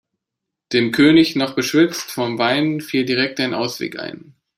[0.73, 4.33] Dem König, noch beschwipst vom Wein, fiel direkt ein Ausweg ein.